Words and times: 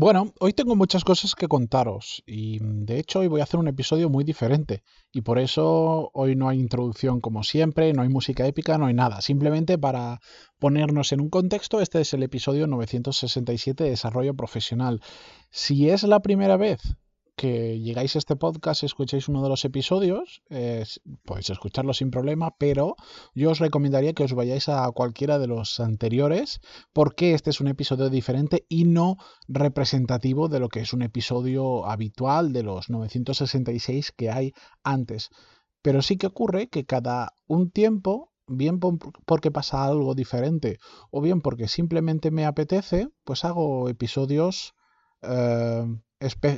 Bueno, 0.00 0.32
hoy 0.38 0.52
tengo 0.52 0.76
muchas 0.76 1.02
cosas 1.02 1.34
que 1.34 1.48
contaros 1.48 2.22
y 2.24 2.60
mm, 2.60 2.84
de 2.84 3.00
hecho 3.00 3.18
hoy 3.18 3.26
voy 3.26 3.40
a 3.40 3.42
hacer 3.42 3.58
un 3.58 3.66
episodio 3.66 4.08
muy 4.08 4.22
diferente 4.22 4.84
y 5.10 5.22
por 5.22 5.40
eso 5.40 6.12
hoy 6.14 6.36
no 6.36 6.48
hay 6.48 6.60
introducción 6.60 7.20
como 7.20 7.42
siempre, 7.42 7.92
no 7.92 8.02
hay 8.02 8.08
música 8.08 8.46
épica, 8.46 8.78
no 8.78 8.86
hay 8.86 8.94
nada. 8.94 9.20
Simplemente 9.22 9.76
para 9.76 10.20
ponernos 10.60 11.10
en 11.10 11.20
un 11.20 11.30
contexto, 11.30 11.80
este 11.80 12.00
es 12.00 12.14
el 12.14 12.22
episodio 12.22 12.68
967 12.68 13.82
de 13.82 13.90
Desarrollo 13.90 14.34
Profesional. 14.34 15.00
Si 15.50 15.90
es 15.90 16.04
la 16.04 16.20
primera 16.20 16.56
vez 16.56 16.80
que 17.38 17.78
llegáis 17.78 18.16
a 18.16 18.18
este 18.18 18.34
podcast, 18.34 18.82
escuchéis 18.82 19.28
uno 19.28 19.44
de 19.44 19.48
los 19.48 19.64
episodios, 19.64 20.42
podéis 21.24 21.50
escucharlo 21.50 21.94
sin 21.94 22.10
problema, 22.10 22.56
pero 22.58 22.96
yo 23.32 23.52
os 23.52 23.60
recomendaría 23.60 24.12
que 24.12 24.24
os 24.24 24.34
vayáis 24.34 24.68
a 24.68 24.90
cualquiera 24.90 25.38
de 25.38 25.46
los 25.46 25.78
anteriores, 25.78 26.60
porque 26.92 27.34
este 27.34 27.50
es 27.50 27.60
un 27.60 27.68
episodio 27.68 28.10
diferente 28.10 28.66
y 28.68 28.86
no 28.86 29.18
representativo 29.46 30.48
de 30.48 30.58
lo 30.58 30.68
que 30.68 30.80
es 30.80 30.92
un 30.92 31.02
episodio 31.02 31.86
habitual 31.86 32.52
de 32.52 32.64
los 32.64 32.90
966 32.90 34.10
que 34.10 34.30
hay 34.30 34.52
antes. 34.82 35.30
Pero 35.80 36.02
sí 36.02 36.16
que 36.16 36.26
ocurre 36.26 36.68
que 36.68 36.86
cada 36.86 37.34
un 37.46 37.70
tiempo 37.70 38.32
bien 38.48 38.80
porque 38.80 39.52
pasa 39.52 39.84
algo 39.84 40.16
diferente 40.16 40.78
o 41.12 41.20
bien 41.20 41.40
porque 41.40 41.68
simplemente 41.68 42.32
me 42.32 42.46
apetece, 42.46 43.10
pues 43.22 43.44
hago 43.44 43.88
episodios 43.88 44.74
eh, 45.22 45.84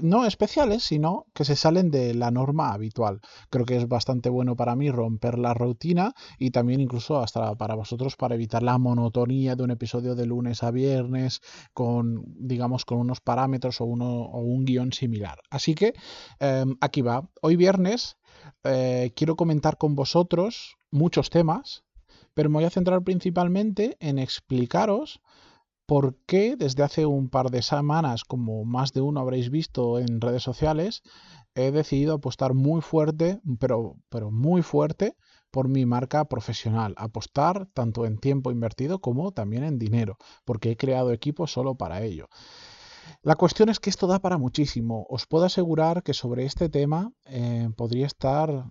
no 0.02 0.24
especiales, 0.24 0.84
sino 0.84 1.26
que 1.34 1.44
se 1.44 1.56
salen 1.56 1.90
de 1.90 2.14
la 2.14 2.30
norma 2.30 2.72
habitual. 2.72 3.20
Creo 3.50 3.66
que 3.66 3.76
es 3.76 3.88
bastante 3.88 4.30
bueno 4.30 4.56
para 4.56 4.74
mí 4.74 4.90
romper 4.90 5.38
la 5.38 5.54
rutina 5.54 6.14
y 6.38 6.50
también 6.50 6.80
incluso 6.80 7.18
hasta 7.18 7.54
para 7.56 7.74
vosotros 7.74 8.16
para 8.16 8.34
evitar 8.34 8.62
la 8.62 8.78
monotonía 8.78 9.56
de 9.56 9.62
un 9.62 9.70
episodio 9.70 10.14
de 10.14 10.26
lunes 10.26 10.62
a 10.62 10.70
viernes 10.70 11.40
con, 11.74 12.24
digamos, 12.38 12.84
con 12.84 12.98
unos 12.98 13.20
parámetros 13.20 13.80
o, 13.80 13.84
uno, 13.84 14.06
o 14.06 14.40
un 14.40 14.64
guion 14.64 14.92
similar. 14.92 15.38
Así 15.50 15.74
que 15.74 15.94
em, 16.38 16.76
aquí 16.80 17.02
va. 17.02 17.28
Hoy 17.42 17.56
viernes 17.56 18.16
eh, 18.64 19.12
quiero 19.14 19.36
comentar 19.36 19.76
con 19.76 19.94
vosotros 19.94 20.76
muchos 20.90 21.30
temas, 21.30 21.84
pero 22.34 22.48
me 22.48 22.54
voy 22.54 22.64
a 22.64 22.70
centrar 22.70 23.02
principalmente 23.02 23.96
en 24.00 24.18
explicaros 24.18 25.20
por 25.90 26.14
qué 26.24 26.54
desde 26.54 26.84
hace 26.84 27.04
un 27.04 27.28
par 27.28 27.50
de 27.50 27.62
semanas, 27.62 28.22
como 28.22 28.64
más 28.64 28.92
de 28.92 29.00
uno 29.00 29.18
habréis 29.18 29.50
visto 29.50 29.98
en 29.98 30.20
redes 30.20 30.44
sociales, 30.44 31.02
he 31.56 31.72
decidido 31.72 32.14
apostar 32.14 32.54
muy 32.54 32.80
fuerte, 32.80 33.40
pero, 33.58 33.96
pero 34.08 34.30
muy 34.30 34.62
fuerte, 34.62 35.16
por 35.50 35.66
mi 35.66 35.86
marca 35.86 36.26
profesional. 36.26 36.94
Apostar 36.96 37.66
tanto 37.74 38.06
en 38.06 38.18
tiempo 38.18 38.52
invertido 38.52 39.00
como 39.00 39.32
también 39.32 39.64
en 39.64 39.80
dinero, 39.80 40.16
porque 40.44 40.70
he 40.70 40.76
creado 40.76 41.10
equipos 41.10 41.50
solo 41.50 41.74
para 41.74 42.02
ello. 42.02 42.28
La 43.22 43.34
cuestión 43.34 43.68
es 43.68 43.80
que 43.80 43.90
esto 43.90 44.06
da 44.06 44.20
para 44.20 44.38
muchísimo. 44.38 45.08
Os 45.10 45.26
puedo 45.26 45.46
asegurar 45.46 46.04
que 46.04 46.14
sobre 46.14 46.44
este 46.44 46.68
tema 46.68 47.12
eh, 47.24 47.68
podría 47.76 48.06
estar 48.06 48.66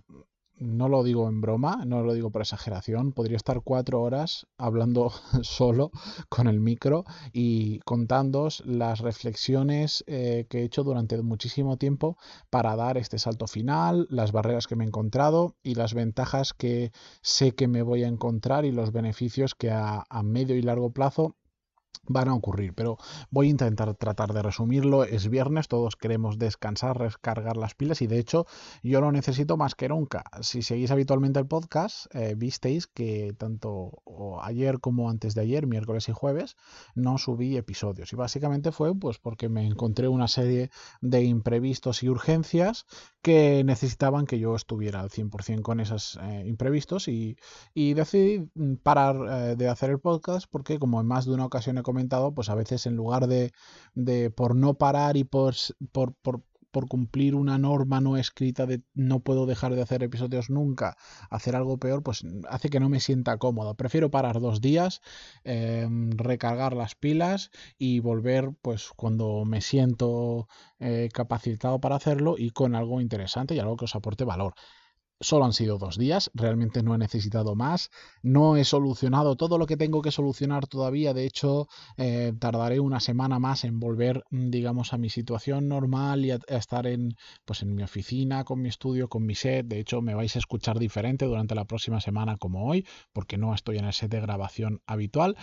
no 0.60 0.88
lo 0.88 1.02
digo 1.02 1.28
en 1.28 1.40
broma, 1.40 1.84
no 1.86 2.02
lo 2.02 2.12
digo 2.12 2.30
por 2.30 2.42
exageración, 2.42 3.12
podría 3.12 3.36
estar 3.36 3.62
cuatro 3.62 4.02
horas 4.02 4.46
hablando 4.58 5.10
solo 5.42 5.90
con 6.28 6.46
el 6.46 6.60
micro 6.60 7.04
y 7.32 7.80
contándoos 7.80 8.62
las 8.66 9.00
reflexiones 9.00 10.04
eh, 10.06 10.46
que 10.48 10.60
he 10.60 10.64
hecho 10.64 10.84
durante 10.84 11.20
muchísimo 11.22 11.78
tiempo 11.78 12.18
para 12.50 12.76
dar 12.76 12.98
este 12.98 13.18
salto 13.18 13.46
final, 13.46 14.06
las 14.10 14.32
barreras 14.32 14.66
que 14.66 14.76
me 14.76 14.84
he 14.84 14.88
encontrado 14.88 15.56
y 15.62 15.74
las 15.74 15.94
ventajas 15.94 16.52
que 16.52 16.92
sé 17.22 17.52
que 17.52 17.66
me 17.66 17.82
voy 17.82 18.04
a 18.04 18.08
encontrar 18.08 18.64
y 18.64 18.72
los 18.72 18.92
beneficios 18.92 19.54
que 19.54 19.70
a 19.70 20.04
medio 20.22 20.56
y 20.56 20.62
largo 20.62 20.92
plazo 20.92 21.36
van 22.10 22.28
a 22.28 22.34
ocurrir, 22.34 22.74
pero 22.74 22.98
voy 23.30 23.46
a 23.46 23.50
intentar 23.50 23.94
tratar 23.94 24.32
de 24.32 24.42
resumirlo. 24.42 25.04
Es 25.04 25.28
viernes, 25.28 25.68
todos 25.68 25.96
queremos 25.96 26.38
descansar, 26.38 26.98
recargar 26.98 27.56
las 27.56 27.74
pilas 27.74 28.02
y 28.02 28.06
de 28.06 28.18
hecho 28.18 28.46
yo 28.82 29.00
lo 29.00 29.12
necesito 29.12 29.56
más 29.56 29.74
que 29.74 29.88
nunca. 29.88 30.24
Si 30.40 30.62
seguís 30.62 30.90
habitualmente 30.90 31.38
el 31.38 31.46
podcast, 31.46 32.06
eh, 32.14 32.34
visteis 32.36 32.86
que 32.86 33.34
tanto 33.38 34.02
ayer 34.42 34.80
como 34.80 35.08
antes 35.10 35.34
de 35.34 35.42
ayer, 35.42 35.66
miércoles 35.66 36.08
y 36.08 36.12
jueves, 36.12 36.56
no 36.94 37.18
subí 37.18 37.56
episodios 37.56 38.12
y 38.12 38.16
básicamente 38.16 38.72
fue 38.72 38.94
pues 38.94 39.18
porque 39.18 39.48
me 39.48 39.66
encontré 39.66 40.08
una 40.08 40.28
serie 40.28 40.70
de 41.00 41.22
imprevistos 41.22 42.02
y 42.02 42.08
urgencias 42.08 42.86
que 43.22 43.62
necesitaban 43.64 44.26
que 44.26 44.38
yo 44.38 44.54
estuviera 44.54 45.00
al 45.00 45.10
100% 45.10 45.62
con 45.62 45.80
esos 45.80 46.18
eh, 46.22 46.44
imprevistos 46.46 47.08
y, 47.08 47.36
decidí 47.74 48.48
parar 48.82 49.16
eh, 49.28 49.56
de 49.56 49.68
hacer 49.68 49.90
el 49.90 49.98
podcast 49.98 50.46
porque 50.50 50.78
como 50.78 51.00
en 51.00 51.06
más 51.06 51.26
de 51.26 51.32
una 51.32 51.44
ocasión 51.44 51.78
he 51.80 51.82
comentado, 51.82 52.34
pues 52.34 52.48
a 52.50 52.54
veces 52.54 52.86
en 52.86 52.96
lugar 52.96 53.26
de, 53.26 53.52
de 53.94 54.30
por 54.30 54.54
no 54.56 54.74
parar 54.74 55.16
y 55.16 55.24
por, 55.24 55.54
por, 55.92 56.88
cumplir 56.88 57.34
una 57.34 57.58
norma 57.58 58.00
no 58.00 58.16
escrita 58.16 58.64
de 58.66 58.82
no 58.94 59.20
puedo 59.20 59.46
dejar 59.46 59.74
de 59.74 59.82
hacer 59.82 60.02
episodios 60.02 60.50
nunca, 60.50 60.96
hacer 61.28 61.56
algo 61.56 61.78
peor, 61.78 62.02
pues 62.02 62.24
hace 62.48 62.70
que 62.70 62.80
no 62.80 62.88
me 62.88 63.00
sienta 63.00 63.38
cómodo. 63.38 63.74
Prefiero 63.74 64.10
parar 64.10 64.40
dos 64.40 64.60
días, 64.60 65.00
em, 65.44 66.10
recargar 66.12 66.74
las 66.74 66.94
pilas 66.94 67.50
y 67.78 68.00
volver 68.00 68.50
pues 68.62 68.90
cuando 68.96 69.44
me 69.44 69.60
siento 69.60 70.48
eh, 70.78 71.08
capacitado 71.12 71.80
para 71.80 71.96
hacerlo 71.96 72.36
y 72.38 72.50
con 72.50 72.74
algo 72.74 73.00
interesante 73.00 73.54
y 73.54 73.58
algo 73.58 73.76
que 73.76 73.86
os 73.86 73.96
aporte 73.96 74.24
valor. 74.24 74.54
Solo 75.22 75.44
han 75.44 75.52
sido 75.52 75.76
dos 75.76 75.98
días, 75.98 76.30
realmente 76.32 76.82
no 76.82 76.94
he 76.94 76.98
necesitado 76.98 77.54
más, 77.54 77.90
no 78.22 78.56
he 78.56 78.64
solucionado 78.64 79.36
todo 79.36 79.58
lo 79.58 79.66
que 79.66 79.76
tengo 79.76 80.00
que 80.00 80.10
solucionar 80.10 80.66
todavía, 80.66 81.12
de 81.12 81.26
hecho 81.26 81.68
eh, 81.98 82.32
tardaré 82.38 82.80
una 82.80 83.00
semana 83.00 83.38
más 83.38 83.64
en 83.64 83.80
volver, 83.80 84.24
mm, 84.30 84.48
digamos, 84.48 84.94
a 84.94 84.98
mi 84.98 85.10
situación 85.10 85.68
normal 85.68 86.24
y 86.24 86.30
a, 86.30 86.38
estar 86.48 86.86
en, 86.86 87.18
pues, 87.44 87.60
en 87.60 87.74
mi 87.74 87.82
oficina, 87.82 88.44
con 88.44 88.62
mi 88.62 88.70
estudio, 88.70 89.10
con 89.10 89.26
mi 89.26 89.34
set, 89.34 89.66
de 89.66 89.80
hecho 89.80 90.00
me 90.00 90.14
vais 90.14 90.34
a 90.36 90.38
escuchar 90.38 90.78
diferente 90.78 91.26
durante 91.26 91.54
la 91.54 91.66
próxima 91.66 92.00
semana 92.00 92.38
como 92.38 92.66
hoy, 92.66 92.86
porque 93.12 93.36
no 93.36 93.52
estoy 93.52 93.76
en 93.76 93.84
el 93.84 93.92
set 93.92 94.10
de 94.10 94.22
grabación 94.22 94.80
habitual, 94.86 95.36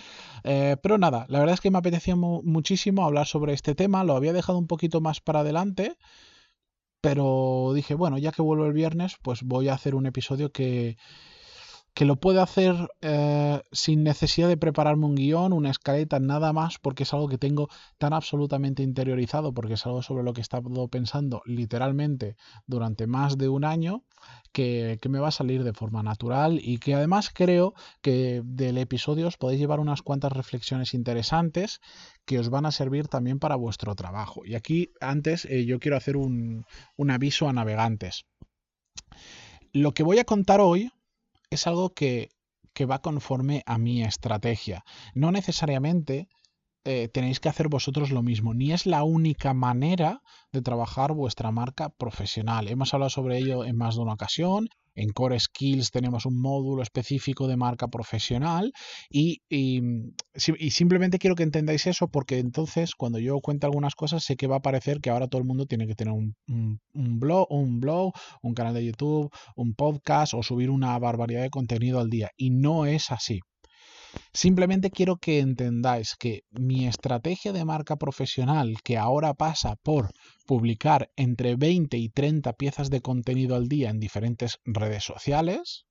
eh, 0.43 0.77
pero 0.81 0.97
nada, 0.97 1.27
la 1.29 1.37
verdad 1.37 1.53
es 1.53 1.61
que 1.61 1.69
me 1.69 1.77
apetecía 1.77 2.15
muchísimo 2.15 3.05
hablar 3.05 3.27
sobre 3.27 3.53
este 3.53 3.75
tema, 3.75 4.03
lo 4.03 4.15
había 4.15 4.33
dejado 4.33 4.57
un 4.57 4.65
poquito 4.65 5.01
más 5.01 5.21
para 5.21 5.41
adelante, 5.41 5.97
pero 7.07 7.71
dije, 7.73 7.93
bueno, 7.93 8.17
ya 8.17 8.33
que 8.33 8.41
vuelvo 8.41 8.65
el 8.65 8.73
viernes, 8.73 9.15
pues 9.21 9.41
voy 9.41 9.69
a 9.69 9.73
hacer 9.73 9.95
un 9.95 10.07
episodio 10.07 10.51
que, 10.51 10.97
que 11.97 12.05
lo 12.05 12.17
puedo 12.17 12.43
hacer 12.43 12.75
eh, 13.01 13.59
sin 13.71 14.03
necesidad 14.03 14.47
de 14.47 14.55
prepararme 14.55 15.07
un 15.07 15.15
guion, 15.15 15.51
una 15.51 15.71
escaleta, 15.71 16.19
nada 16.19 16.53
más, 16.53 16.77
porque 16.77 17.01
es 17.01 17.13
algo 17.15 17.27
que 17.27 17.39
tengo 17.39 17.69
tan 17.97 18.13
absolutamente 18.13 18.83
interiorizado, 18.83 19.51
porque 19.51 19.73
es 19.73 19.85
algo 19.87 20.03
sobre 20.03 20.23
lo 20.23 20.31
que 20.31 20.41
he 20.41 20.43
estado 20.43 20.87
pensando 20.89 21.41
literalmente 21.47 22.37
durante 22.67 23.07
más 23.07 23.39
de 23.39 23.49
un 23.49 23.65
año, 23.65 24.03
que, 24.51 24.99
que 25.01 25.09
me 25.09 25.17
va 25.17 25.29
a 25.29 25.31
salir 25.31 25.63
de 25.63 25.73
forma 25.73 26.03
natural 26.03 26.59
y 26.61 26.77
que 26.77 26.93
además 26.93 27.31
creo 27.33 27.73
que 28.03 28.43
del 28.45 28.77
episodio 28.77 29.25
os 29.25 29.37
podéis 29.37 29.59
llevar 29.59 29.79
unas 29.79 30.03
cuantas 30.03 30.33
reflexiones 30.33 30.93
interesantes 30.93 31.81
que 32.25 32.37
os 32.37 32.51
van 32.51 32.67
a 32.67 32.71
servir 32.71 33.07
también 33.07 33.39
para 33.39 33.55
vuestro 33.55 33.95
trabajo. 33.95 34.45
Y 34.45 34.53
aquí 34.53 34.91
antes 35.01 35.45
eh, 35.45 35.65
yo 35.65 35.79
quiero 35.79 35.97
hacer 35.97 36.15
un, 36.15 36.63
un 36.95 37.09
aviso 37.09 37.49
a 37.49 37.53
navegantes. 37.53 38.27
Lo 39.73 39.95
que 39.95 40.03
voy 40.03 40.19
a 40.19 40.23
contar 40.23 40.61
hoy 40.61 40.91
es 41.49 41.67
algo 41.67 41.93
que, 41.93 42.29
que 42.73 42.85
va 42.85 43.01
conforme 43.01 43.63
a 43.65 43.77
mi 43.77 44.03
estrategia. 44.03 44.83
No 45.13 45.31
necesariamente 45.31 46.27
eh, 46.83 47.09
tenéis 47.09 47.39
que 47.39 47.49
hacer 47.49 47.67
vosotros 47.67 48.11
lo 48.11 48.23
mismo, 48.23 48.53
ni 48.53 48.71
es 48.71 48.85
la 48.85 49.03
única 49.03 49.53
manera 49.53 50.21
de 50.51 50.61
trabajar 50.61 51.13
vuestra 51.13 51.51
marca 51.51 51.89
profesional. 51.89 52.67
Hemos 52.67 52.93
hablado 52.93 53.09
sobre 53.09 53.37
ello 53.37 53.65
en 53.65 53.75
más 53.75 53.95
de 53.95 54.01
una 54.01 54.13
ocasión. 54.13 54.69
En 54.97 55.09
Core 55.09 55.39
Skills 55.39 55.91
tenemos 55.91 56.25
un 56.25 56.41
módulo 56.41 56.81
específico 56.81 57.47
de 57.47 57.55
marca 57.55 57.87
profesional 57.87 58.73
y, 59.09 59.41
simplemente 60.69 61.19
quiero 61.19 61.35
que 61.35 61.43
entendáis 61.43 61.85
eso 61.85 62.07
porque 62.07 62.39
entonces 62.39 62.95
cuando 62.95 63.19
yo 63.19 63.39
cuento 63.39 63.67
algunas 63.67 63.93
cosas 63.93 64.23
sé 64.23 64.35
que 64.35 64.47
va 64.47 64.57
a 64.57 64.61
parecer 64.61 64.99
que 64.99 65.11
ahora 65.11 65.27
todo 65.27 65.39
el 65.39 65.47
mundo 65.47 65.67
tiene 65.67 65.85
que 65.85 65.93
tener 65.93 66.13
un, 66.13 66.35
un, 66.47 67.19
blog, 67.19 67.47
un 67.51 67.79
blog, 67.79 68.11
un 68.41 68.53
canal 68.55 68.73
de 68.73 68.85
YouTube, 68.85 69.29
un 69.55 69.75
podcast 69.75 70.33
o 70.33 70.41
subir 70.41 70.71
una 70.71 70.97
barbaridad 70.97 71.43
de 71.43 71.51
contenido 71.51 71.99
al 71.99 72.09
día 72.09 72.31
y 72.35 72.49
no 72.49 72.87
es 72.87 73.11
así. 73.11 73.39
Simplemente 74.33 74.91
quiero 74.91 75.17
que 75.17 75.39
entendáis 75.39 76.15
que 76.15 76.43
mi 76.51 76.87
estrategia 76.87 77.53
de 77.53 77.65
marca 77.65 77.95
profesional, 77.95 78.77
que 78.83 78.97
ahora 78.97 79.33
pasa 79.33 79.75
por 79.77 80.11
publicar 80.45 81.09
entre 81.15 81.55
20 81.55 81.97
y 81.97 82.09
30 82.09 82.53
piezas 82.53 82.89
de 82.89 83.01
contenido 83.01 83.55
al 83.55 83.67
día 83.67 83.89
en 83.89 83.99
diferentes 83.99 84.59
redes 84.65 85.03
sociales, 85.03 85.85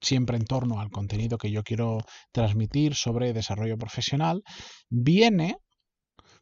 siempre 0.00 0.36
en 0.36 0.44
torno 0.44 0.80
al 0.80 0.90
contenido 0.90 1.38
que 1.38 1.50
yo 1.50 1.62
quiero 1.62 1.98
transmitir 2.32 2.94
sobre 2.94 3.32
desarrollo 3.32 3.76
profesional, 3.78 4.42
viene 4.88 5.56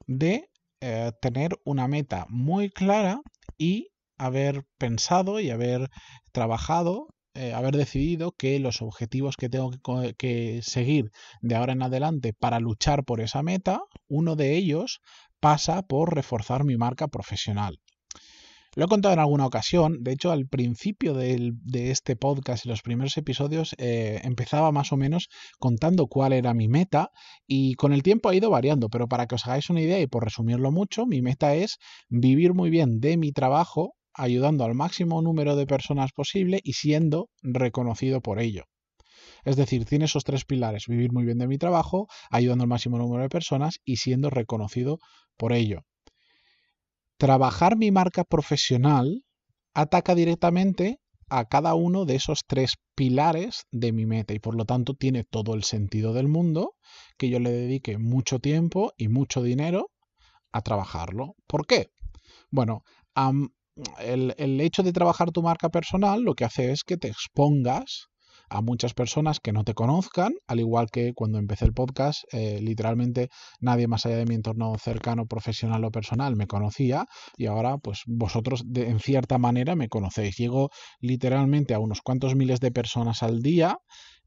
de 0.06 0.48
eh, 0.80 1.12
tener 1.20 1.56
una 1.64 1.88
meta 1.88 2.26
muy 2.28 2.70
clara 2.70 3.20
y 3.56 3.88
haber 4.16 4.64
pensado 4.78 5.40
y 5.40 5.50
haber 5.50 5.88
trabajado 6.32 7.08
eh, 7.38 7.54
haber 7.54 7.76
decidido 7.76 8.32
que 8.32 8.58
los 8.58 8.82
objetivos 8.82 9.36
que 9.36 9.48
tengo 9.48 9.70
que, 10.18 10.60
seguir 10.62 11.12
de 11.40 11.54
ahora 11.54 11.72
en 11.72 11.82
adelante 11.82 12.32
para 12.32 12.58
luchar 12.58 13.04
por 13.04 13.20
esa 13.20 13.44
meta, 13.44 13.80
uno 14.08 14.34
de 14.34 14.56
ellos 14.56 15.00
pasa 15.38 15.82
por 15.82 16.16
reforzar 16.16 16.64
mi 16.64 16.76
marca 16.76 17.06
profesional. 17.06 17.78
Lo 18.74 18.86
he 18.86 18.88
contado 18.88 19.14
en 19.14 19.20
alguna 19.20 19.46
ocasión, 19.46 20.02
de 20.02 20.12
hecho 20.12 20.32
al 20.32 20.48
principio 20.48 21.14
de, 21.14 21.54
este 21.72 22.16
podcast 22.16 22.66
y 22.66 22.68
los 22.68 22.82
primeros 22.82 23.16
episodios 23.16 23.76
eh, 23.78 24.20
empezaba 24.24 24.72
más 24.72 24.92
o 24.92 24.96
menos 24.96 25.28
contando 25.60 26.08
cuál 26.08 26.32
era 26.32 26.54
mi 26.54 26.66
meta 26.66 27.12
y 27.46 27.74
con 27.74 27.92
el 27.92 28.02
tiempo 28.02 28.28
ha 28.28 28.34
ido 28.34 28.50
variando, 28.50 28.88
pero 28.88 29.06
para 29.06 29.26
que 29.26 29.36
os 29.36 29.46
hagáis 29.46 29.70
una 29.70 29.80
idea 29.80 30.00
y 30.00 30.08
por 30.08 30.24
resumirlo 30.24 30.72
mucho, 30.72 31.06
mi 31.06 31.22
meta 31.22 31.54
es 31.54 31.78
vivir 32.08 32.52
muy 32.52 32.68
bien 32.68 32.98
de 32.98 33.16
mi 33.16 33.30
trabajo, 33.30 33.94
ayudando 34.18 34.64
al 34.64 34.74
máximo 34.74 35.22
número 35.22 35.56
de 35.56 35.66
personas 35.66 36.12
posible 36.12 36.60
y 36.62 36.74
siendo 36.74 37.30
reconocido 37.42 38.20
por 38.20 38.40
ello. 38.40 38.64
Es 39.44 39.56
decir, 39.56 39.84
tiene 39.84 40.06
esos 40.06 40.24
tres 40.24 40.44
pilares, 40.44 40.86
vivir 40.86 41.12
muy 41.12 41.24
bien 41.24 41.38
de 41.38 41.46
mi 41.46 41.58
trabajo, 41.58 42.08
ayudando 42.30 42.64
al 42.64 42.68
máximo 42.68 42.98
número 42.98 43.22
de 43.22 43.28
personas 43.28 43.78
y 43.84 43.96
siendo 43.96 44.30
reconocido 44.30 44.98
por 45.36 45.52
ello. 45.52 45.82
Trabajar 47.16 47.76
mi 47.76 47.90
marca 47.90 48.24
profesional 48.24 49.24
ataca 49.74 50.14
directamente 50.14 50.98
a 51.30 51.44
cada 51.44 51.74
uno 51.74 52.04
de 52.04 52.16
esos 52.16 52.40
tres 52.46 52.74
pilares 52.94 53.64
de 53.70 53.92
mi 53.92 54.06
meta 54.06 54.34
y 54.34 54.38
por 54.38 54.56
lo 54.56 54.64
tanto 54.64 54.94
tiene 54.94 55.24
todo 55.24 55.54
el 55.54 55.62
sentido 55.62 56.12
del 56.12 56.28
mundo 56.28 56.74
que 57.16 57.28
yo 57.28 57.38
le 57.38 57.50
dedique 57.50 57.98
mucho 57.98 58.38
tiempo 58.38 58.92
y 58.96 59.08
mucho 59.08 59.42
dinero 59.42 59.90
a 60.52 60.62
trabajarlo. 60.62 61.34
¿Por 61.46 61.66
qué? 61.66 61.90
Bueno, 62.50 62.82
el, 64.00 64.34
el, 64.38 64.60
hecho 64.60 64.82
de 64.82 64.92
trabajar 64.92 65.30
tu 65.30 65.42
marca 65.42 65.68
personal 65.68 66.22
lo 66.22 66.34
que 66.34 66.44
hace 66.44 66.72
es 66.72 66.84
que 66.84 66.96
te 66.96 67.08
expongas 67.08 68.08
a 68.50 68.62
muchas 68.62 68.94
personas 68.94 69.40
que 69.40 69.52
no 69.52 69.64
te 69.64 69.74
conozcan, 69.74 70.32
al 70.46 70.60
igual 70.60 70.88
que 70.90 71.12
cuando 71.14 71.38
empecé 71.38 71.66
el 71.66 71.74
podcast, 71.74 72.22
eh, 72.32 72.60
literalmente 72.62 73.28
nadie 73.60 73.88
más 73.88 74.06
allá 74.06 74.16
de 74.16 74.26
mi 74.26 74.34
entorno 74.34 74.74
cercano, 74.78 75.26
profesional 75.26 75.84
o 75.84 75.90
personal 75.90 76.36
me 76.36 76.46
conocía 76.46 77.06
y 77.36 77.46
ahora 77.46 77.78
pues 77.78 78.02
vosotros 78.06 78.62
de, 78.66 78.88
en 78.88 79.00
cierta 79.00 79.38
manera 79.38 79.76
me 79.76 79.88
conocéis. 79.88 80.36
Llego 80.36 80.70
literalmente 81.00 81.74
a 81.74 81.78
unos 81.78 82.00
cuantos 82.00 82.34
miles 82.34 82.60
de 82.60 82.70
personas 82.70 83.22
al 83.22 83.42
día 83.42 83.78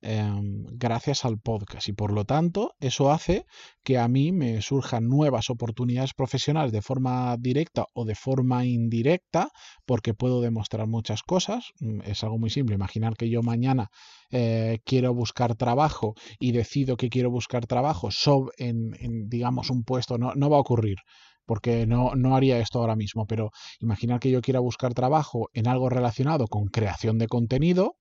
Em, 0.03 0.65
gracias 0.71 1.25
al 1.25 1.37
podcast 1.37 1.87
y 1.87 1.93
por 1.93 2.11
lo 2.11 2.25
tanto 2.25 2.73
eso 2.79 3.11
hace 3.11 3.45
que 3.83 3.99
a 3.99 4.07
mí 4.07 4.31
me 4.31 4.59
surjan 4.63 5.07
nuevas 5.07 5.51
oportunidades 5.51 6.15
profesionales 6.15 6.71
de 6.71 6.81
forma 6.81 7.35
directa 7.37 7.85
o 7.93 8.03
de 8.03 8.15
forma 8.15 8.65
indirecta 8.65 9.49
porque 9.85 10.15
puedo 10.15 10.41
demostrar 10.41 10.87
muchas 10.87 11.21
cosas. 11.21 11.71
Mm, 11.79 12.01
es 12.03 12.23
algo 12.23 12.39
muy 12.39 12.49
simple. 12.49 12.73
Imaginar 12.75 13.15
que 13.15 13.29
yo 13.29 13.43
mañana 13.43 13.89
eh, 14.31 14.79
quiero 14.85 15.13
buscar 15.13 15.55
trabajo 15.55 16.15
y 16.39 16.51
decido 16.51 16.97
que 16.97 17.09
quiero 17.09 17.29
buscar 17.29 17.67
trabajo 17.67 18.09
en, 18.57 18.93
en 18.99 19.29
digamos, 19.29 19.69
un 19.69 19.83
puesto. 19.83 20.17
No, 20.17 20.33
no 20.35 20.49
va 20.49 20.57
a 20.57 20.61
ocurrir 20.61 20.97
porque 21.45 21.85
no, 21.85 22.15
no, 22.15 22.35
haría 22.35 22.59
esto 22.59 22.79
ahora 22.79 22.95
mismo, 22.95 23.25
pero 23.27 23.51
imaginar 23.79 24.19
que 24.19 24.31
yo 24.31 24.41
quiera 24.41 24.59
buscar 24.59 24.93
trabajo 24.93 25.49
en 25.53 25.67
algo 25.67 25.89
relacionado 25.89 26.47
con 26.47 26.67
creación 26.67 27.17
de 27.17 27.27
contenido, 27.27 27.97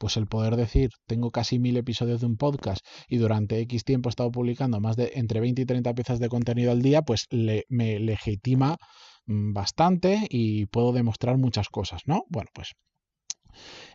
pues 0.00 0.16
el 0.16 0.26
poder 0.26 0.56
decir, 0.56 0.88
tengo 1.06 1.30
casi 1.30 1.58
mil 1.58 1.76
episodios 1.76 2.20
de 2.20 2.26
un 2.26 2.38
podcast 2.38 2.80
y 3.06 3.18
durante 3.18 3.60
X 3.60 3.84
tiempo 3.84 4.08
he 4.08 4.12
estado 4.12 4.30
publicando 4.30 4.80
más 4.80 4.96
de 4.96 5.12
entre 5.16 5.40
20 5.40 5.60
y 5.60 5.66
30 5.66 5.92
piezas 5.94 6.18
de 6.18 6.30
contenido 6.30 6.72
al 6.72 6.80
día, 6.80 7.02
pues 7.02 7.26
me 7.68 8.00
legitima 8.00 8.78
mm, 9.26 9.52
bastante 9.52 10.26
y 10.30 10.64
puedo 10.66 10.92
demostrar 10.92 11.36
muchas 11.36 11.68
cosas, 11.68 12.00
¿no? 12.06 12.22
Bueno, 12.30 12.48
pues 12.54 12.72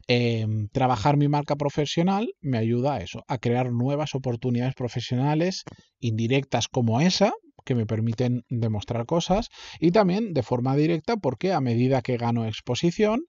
em, 0.07 0.67
trabajar 0.67 1.17
mi 1.17 1.27
marca 1.27 1.55
profesional 1.55 2.27
me 2.39 2.59
ayuda 2.59 2.93
a 2.93 3.01
eso, 3.01 3.23
a 3.27 3.39
crear 3.39 3.71
nuevas 3.71 4.13
oportunidades 4.13 4.75
profesionales 4.75 5.63
indirectas 5.99 6.67
como 6.67 7.01
esa, 7.01 7.33
que 7.65 7.73
me 7.73 7.87
permiten 7.87 8.43
demostrar 8.49 9.07
cosas 9.07 9.49
y 9.79 9.89
también 9.89 10.33
de 10.33 10.43
forma 10.43 10.75
directa 10.75 11.17
porque 11.17 11.51
a 11.51 11.61
medida 11.61 12.03
que 12.03 12.17
gano 12.17 12.45
exposición 12.45 13.21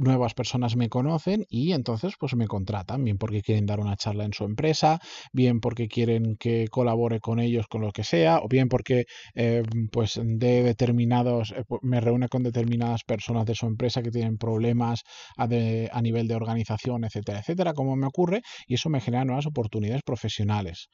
nuevas 0.00 0.34
personas 0.34 0.76
me 0.76 0.88
conocen 0.88 1.44
y 1.48 1.72
entonces 1.72 2.14
pues 2.18 2.34
me 2.34 2.46
contratan, 2.46 3.04
bien 3.04 3.18
porque 3.18 3.42
quieren 3.42 3.66
dar 3.66 3.80
una 3.80 3.96
charla 3.96 4.24
en 4.24 4.32
su 4.32 4.44
empresa, 4.44 5.00
bien 5.32 5.60
porque 5.60 5.88
quieren 5.88 6.36
que 6.36 6.68
colabore 6.70 7.20
con 7.20 7.38
ellos 7.40 7.66
con 7.68 7.82
lo 7.82 7.92
que 7.92 8.04
sea, 8.04 8.38
o 8.38 8.48
bien 8.48 8.68
porque 8.68 9.04
eh, 9.34 9.62
pues 9.92 10.20
de 10.22 10.62
determinados, 10.62 11.52
eh, 11.52 11.64
me 11.82 12.00
reúne 12.00 12.28
con 12.28 12.42
determinadas 12.42 13.04
personas 13.04 13.46
de 13.46 13.54
su 13.54 13.66
empresa 13.66 14.02
que 14.02 14.10
tienen 14.10 14.38
problemas 14.38 15.02
a, 15.36 15.44
a 15.44 16.02
nivel 16.02 16.28
de 16.28 16.34
organización, 16.34 17.04
etcétera, 17.04 17.40
etcétera, 17.40 17.72
como 17.74 17.96
me 17.96 18.06
ocurre, 18.06 18.42
y 18.66 18.74
eso 18.74 18.88
me 18.90 19.00
genera 19.00 19.24
nuevas 19.24 19.46
oportunidades 19.46 20.02
profesionales. 20.02 20.88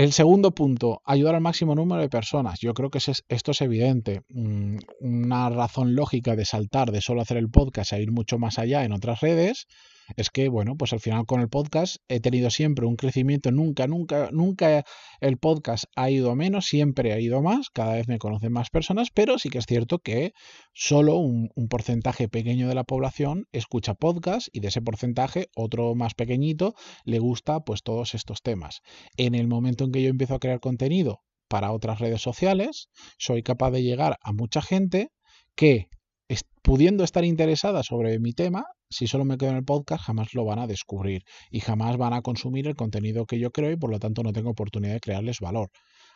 El 0.00 0.14
segundo 0.14 0.52
punto, 0.52 1.02
ayudar 1.04 1.34
al 1.34 1.42
máximo 1.42 1.74
número 1.74 2.00
de 2.00 2.08
personas. 2.08 2.58
Yo 2.58 2.72
creo 2.72 2.88
que 2.88 3.00
esto 3.28 3.50
es 3.50 3.60
evidente. 3.60 4.22
Mm, 4.30 4.78
una 5.00 5.50
razón 5.50 5.94
lógica 5.94 6.36
de 6.36 6.46
saltar 6.46 6.90
de 6.90 7.02
solo 7.02 7.20
hacer 7.20 7.36
el 7.36 7.50
podcast 7.50 7.92
a 7.92 7.98
ir 7.98 8.10
mucho 8.10 8.38
más 8.38 8.58
allá 8.58 8.82
en 8.84 8.92
otras 8.92 9.20
redes 9.20 9.66
es 10.16 10.30
que, 10.30 10.48
bueno, 10.48 10.76
pues 10.76 10.92
al 10.92 11.00
final 11.00 11.26
con 11.26 11.40
el 11.40 11.48
podcast 11.48 11.96
he 12.08 12.20
tenido 12.20 12.50
siempre 12.50 12.86
un 12.86 12.96
crecimiento, 12.96 13.50
nunca, 13.50 13.86
nunca, 13.86 14.30
nunca 14.32 14.84
el 15.20 15.38
podcast 15.38 15.84
ha 15.96 16.10
ido 16.10 16.34
menos, 16.34 16.66
siempre 16.66 17.12
ha 17.12 17.20
ido 17.20 17.42
más, 17.42 17.70
cada 17.70 17.94
vez 17.94 18.08
me 18.08 18.18
conocen 18.18 18.52
más 18.52 18.70
personas, 18.70 19.08
pero 19.12 19.38
sí 19.38 19.50
que 19.50 19.58
es 19.58 19.66
cierto 19.66 19.98
que 19.98 20.32
solo 20.72 21.16
un, 21.16 21.50
porcentaje 21.68 22.28
pequeño 22.28 22.68
de 22.68 22.74
la 22.74 22.84
población 22.84 23.46
escucha 23.52 23.94
podcast 23.94 24.48
y 24.52 24.60
de 24.60 24.68
ese 24.68 24.82
porcentaje 24.82 25.46
otro 25.54 25.94
más 25.94 26.14
pequeñito 26.14 26.74
le 27.04 27.18
gusta 27.18 27.60
pues 27.60 27.82
todos 27.82 28.14
estos 28.14 28.42
temas. 28.42 28.80
En 29.16 29.34
el 29.34 29.46
momento 29.46 29.84
en 29.84 29.92
que 29.92 30.02
yo 30.02 30.08
empiezo 30.08 30.34
a 30.34 30.40
crear 30.40 30.58
contenido 30.58 31.20
para 31.48 31.72
otras 31.72 32.00
redes 32.00 32.22
sociales, 32.22 32.88
soy 33.18 33.42
capaz 33.42 33.70
de 33.70 33.82
llegar 33.82 34.16
a 34.22 34.32
mucha 34.32 34.62
gente 34.62 35.10
que 35.54 35.88
pudiendo 36.62 37.04
estar 37.04 37.24
interesada 37.24 37.82
sobre 37.82 38.18
mi 38.18 38.32
tema, 38.32 38.64
si 38.88 39.06
solo 39.06 39.24
me 39.24 39.36
quedo 39.36 39.50
en 39.50 39.56
el 39.56 39.64
podcast, 39.64 40.04
jamás 40.04 40.34
lo 40.34 40.44
van 40.44 40.58
a 40.58 40.66
descubrir 40.66 41.22
y 41.50 41.60
jamás 41.60 41.96
van 41.96 42.12
a 42.12 42.22
consumir 42.22 42.66
el 42.66 42.76
contenido 42.76 43.26
que 43.26 43.38
yo 43.38 43.50
creo 43.50 43.70
y 43.70 43.76
por 43.76 43.90
lo 43.90 43.98
tanto 43.98 44.22
no 44.22 44.32
tengo 44.32 44.50
oportunidad 44.50 44.94
de 44.94 45.00
crearles 45.00 45.40
valor. 45.40 45.70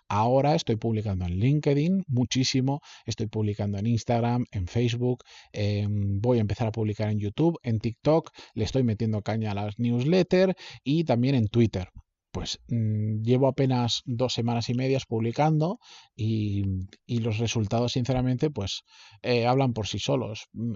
Ahora 0.08 0.54
estoy 0.54 0.76
publicando 0.76 1.24
en 1.24 1.38
LinkedIn 1.38 2.04
muchísimo, 2.08 2.80
estoy 3.06 3.26
publicando 3.26 3.78
en 3.78 3.86
Instagram, 3.86 4.44
en 4.52 4.66
Facebook, 4.66 5.24
em, 5.52 6.20
voy 6.20 6.38
a 6.38 6.42
empezar 6.42 6.68
a 6.68 6.72
publicar 6.72 7.10
en 7.10 7.18
YouTube, 7.18 7.58
en 7.62 7.80
TikTok, 7.80 8.30
le 8.54 8.64
estoy 8.64 8.82
metiendo 8.82 9.22
caña 9.22 9.52
a 9.52 9.54
las 9.54 9.78
newsletters 9.78 10.54
y 10.84 11.04
también 11.04 11.34
en 11.34 11.48
Twitter 11.48 11.88
pues 12.34 12.58
mm, 12.68 13.22
llevo 13.22 13.46
apenas 13.46 14.02
dos 14.06 14.34
semanas 14.34 14.68
y 14.68 14.74
medias 14.74 15.06
publicando 15.06 15.78
y, 16.16 16.64
los 17.06 17.38
resultados 17.38 17.92
sinceramente 17.92 18.50
pues 18.50 18.82
eh, 19.22 19.46
hablan 19.46 19.72
por 19.72 19.86
sí 19.86 19.98
solos. 20.00 20.48
Mm, 20.52 20.72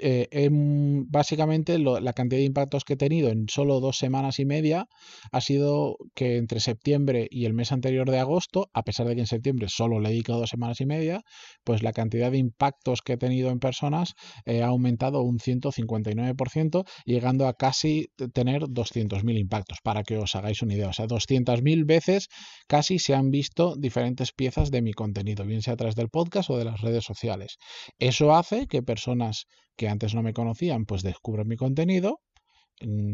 eh, 0.00 0.48
básicamente 0.50 1.78
la 1.78 2.12
cantidad 2.14 2.40
de 2.40 2.46
impactos 2.46 2.84
que 2.84 2.94
he 2.94 2.96
tenido 2.96 3.28
en 3.28 3.46
solo 3.48 3.80
dos 3.80 3.98
semanas 3.98 4.38
y 4.38 4.46
media 4.46 4.88
ha 5.30 5.40
sido 5.42 5.96
que 6.14 6.38
entre 6.38 6.58
septiembre 6.58 7.28
y 7.30 7.44
el 7.44 7.52
mes 7.52 7.70
anterior 7.70 8.10
de 8.10 8.18
agosto, 8.18 8.70
a 8.72 8.82
pesar 8.82 9.06
de 9.06 9.14
que 9.14 9.20
en 9.20 9.26
septiembre 9.26 9.68
solo 9.68 10.00
le 10.00 10.08
he 10.08 10.12
dedicado 10.12 10.40
dos 10.40 10.50
semanas 10.50 10.80
y 10.80 10.86
media, 10.86 11.20
pues 11.64 11.82
la 11.82 11.92
cantidad 11.92 12.30
de 12.30 12.38
impactos 12.38 13.02
que 13.02 13.12
he 13.12 13.18
tenido 13.18 13.50
en 13.50 13.58
personas 13.58 14.14
eh, 14.46 14.62
ha 14.62 14.68
aumentado 14.68 15.20
un 15.20 15.38
159%, 15.38 16.84
llegando 17.04 17.46
a 17.46 17.54
casi 17.54 18.08
tener 18.32 18.62
200.000 18.62 19.38
impactos, 19.38 19.78
para 19.82 20.02
que 20.02 20.16
os 20.16 20.34
hagáis 20.34 20.62
una 20.62 20.74
idea 20.74 20.93
o 20.94 21.06
sea, 21.06 21.06
200.000 21.06 21.84
veces 21.84 22.28
casi 22.66 22.98
se 22.98 23.14
han 23.14 23.30
visto 23.30 23.74
diferentes 23.76 24.32
piezas 24.32 24.70
de 24.70 24.82
mi 24.82 24.92
contenido, 24.92 25.44
bien 25.44 25.62
sea 25.62 25.74
a 25.74 25.76
través 25.76 25.96
del 25.96 26.08
podcast 26.08 26.50
o 26.50 26.58
de 26.58 26.64
las 26.64 26.80
redes 26.80 27.04
sociales. 27.04 27.56
Eso 27.98 28.34
hace 28.34 28.66
que 28.66 28.82
personas 28.82 29.46
que 29.76 29.88
antes 29.88 30.14
no 30.14 30.22
me 30.22 30.32
conocían, 30.32 30.84
pues 30.84 31.02
descubran 31.02 31.48
mi 31.48 31.56
contenido, 31.56 32.20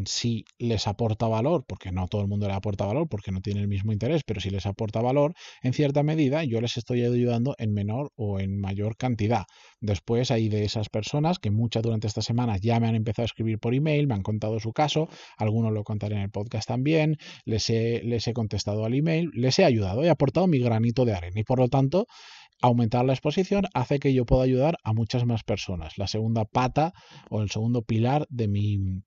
si 0.06 0.44
les 0.58 0.86
aporta 0.86 1.28
valor, 1.28 1.64
porque 1.66 1.92
no 1.92 2.08
todo 2.08 2.22
el 2.22 2.28
mundo 2.28 2.48
le 2.48 2.54
aporta 2.54 2.86
valor 2.86 3.08
porque 3.08 3.30
no 3.30 3.40
tiene 3.40 3.60
el 3.60 3.68
mismo 3.68 3.92
interés, 3.92 4.22
pero 4.24 4.40
si 4.40 4.50
les 4.50 4.66
aporta 4.66 5.00
valor, 5.00 5.34
en 5.62 5.72
cierta 5.72 6.02
medida 6.02 6.44
yo 6.44 6.60
les 6.60 6.76
estoy 6.76 7.04
ayudando 7.04 7.54
en 7.58 7.72
menor 7.72 8.10
o 8.16 8.40
en 8.40 8.58
mayor 8.58 8.96
cantidad. 8.96 9.44
Después 9.80 10.30
hay 10.30 10.48
de 10.48 10.64
esas 10.64 10.88
personas 10.88 11.38
que 11.38 11.50
muchas 11.50 11.82
durante 11.82 12.06
esta 12.06 12.22
semana 12.22 12.56
ya 12.56 12.80
me 12.80 12.88
han 12.88 12.94
empezado 12.94 13.24
a 13.24 13.26
escribir 13.26 13.58
por 13.58 13.74
email, 13.74 14.06
me 14.06 14.14
han 14.14 14.22
contado 14.22 14.58
su 14.60 14.72
caso, 14.72 15.08
algunos 15.36 15.72
lo 15.72 15.84
contaré 15.84 16.16
en 16.16 16.22
el 16.22 16.30
podcast 16.30 16.66
también, 16.66 17.16
les 17.44 17.68
he, 17.70 18.02
les 18.02 18.26
he 18.26 18.32
contestado 18.32 18.84
al 18.84 18.94
email, 18.94 19.30
les 19.34 19.58
he 19.58 19.64
ayudado, 19.64 20.02
he 20.02 20.10
aportado 20.10 20.46
mi 20.46 20.58
granito 20.58 21.04
de 21.04 21.14
arena 21.14 21.40
y 21.40 21.44
por 21.44 21.58
lo 21.58 21.68
tanto 21.68 22.06
aumentar 22.62 23.04
la 23.04 23.12
exposición 23.12 23.64
hace 23.74 23.98
que 23.98 24.12
yo 24.12 24.26
pueda 24.26 24.42
ayudar 24.42 24.76
a 24.84 24.92
muchas 24.92 25.24
más 25.24 25.44
personas. 25.44 25.96
La 25.96 26.06
segunda 26.06 26.44
pata 26.44 26.92
o 27.30 27.42
el 27.42 27.50
segundo 27.50 27.82
pilar 27.82 28.26
de 28.28 28.48
mi 28.48 29.02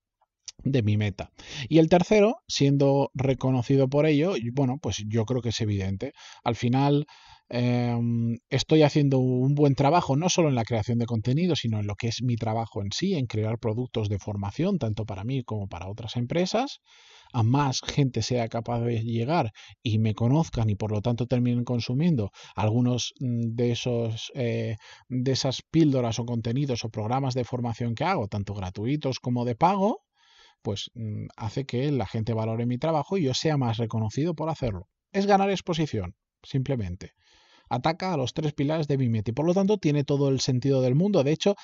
de 0.64 0.82
mi 0.82 0.98
meta. 0.98 1.32
Y 1.68 1.80
el 1.80 1.90
tercero, 1.90 2.38
siendo 2.48 3.12
reconocido 3.14 3.88
por 3.90 4.06
ello, 4.06 4.34
bueno, 4.54 4.78
pues 4.82 5.04
yo 5.08 5.26
creo 5.26 5.42
que 5.42 5.50
es 5.50 5.62
evidente. 5.62 6.14
Al 6.44 6.56
final 6.56 7.06
em, 7.50 8.38
estoy 8.50 8.84
haciendo 8.84 9.20
un 9.20 9.56
buen 9.56 9.76
trabajo, 9.76 10.16
no 10.16 10.30
solo 10.30 10.50
en 10.50 10.56
la 10.56 10.64
creación 10.64 11.00
de 11.00 11.06
contenido, 11.06 11.56
sino 11.56 11.80
en 11.80 11.88
lo 11.88 11.96
que 11.96 12.08
es 12.08 12.22
mi 12.24 12.36
trabajo 12.36 12.82
en 12.82 12.92
sí, 12.92 13.14
en 13.14 13.26
crear 13.28 13.60
productos 13.60 14.10
de 14.10 14.20
formación, 14.20 14.78
tanto 14.80 15.06
para 15.06 15.24
mí 15.24 15.44
como 15.44 15.68
para 15.68 15.90
otras 15.90 16.16
empresas. 16.16 16.80
A 17.34 17.44
más 17.44 17.82
gente 17.82 18.22
sea 18.22 18.48
capaz 18.48 18.82
de 18.82 19.04
llegar 19.04 19.52
y 19.82 19.98
me 19.98 20.14
conozcan 20.14 20.70
y 20.70 20.76
por 20.76 20.92
lo 20.92 21.02
tanto 21.02 21.26
terminen 21.26 21.64
consumiendo 21.64 22.32
algunos 22.56 23.14
mm, 23.20 23.56
de 23.56 23.72
esos 23.72 24.32
eh, 24.36 24.76
de 25.10 25.32
esas 25.32 25.64
píldoras 25.64 26.20
o 26.20 26.26
contenidos 26.26 26.86
o 26.86 26.90
programas 26.90 27.34
de 27.34 27.44
formación 27.44 27.96
que 27.96 28.04
hago, 28.04 28.28
tanto 28.28 28.54
gratuitos 28.54 29.20
como 29.20 29.46
de 29.46 29.56
pago, 29.56 30.03
pues 30.64 30.90
mm, 30.96 31.28
hace 31.38 31.66
que 31.66 31.92
la 31.92 32.08
gente 32.08 32.34
valore 32.34 32.66
mi 32.66 32.78
trabajo 32.80 33.18
y 33.18 33.24
yo 33.24 33.34
sea 33.34 33.58
más 33.58 33.78
reconocido 33.78 34.34
por 34.34 34.50
hacerlo. 34.50 34.88
Es 35.12 35.28
ganar 35.28 35.52
exposición, 35.52 36.16
simplemente. 36.42 37.12
Ataca 37.70 38.14
a 38.14 38.18
los 38.18 38.34
tres 38.34 38.54
pilares 38.54 38.88
de 38.88 38.96
y 38.96 39.32
por 39.32 39.46
lo 39.46 39.54
tanto 39.54 39.78
tiene 39.78 40.04
todo 40.04 40.30
el 40.30 40.40
sentido 40.40 40.82
del 40.82 40.96
mundo. 40.96 41.24
De 41.24 41.32
hecho, 41.32 41.56